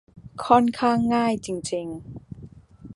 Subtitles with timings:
[0.45, 2.01] ค่อนข้างง่ายจริง ๆ